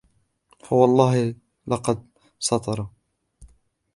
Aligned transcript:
فَوَاَللَّهِ 0.59 1.35
لَقَدْ 1.67 2.03
سَتَرَ 2.39 2.87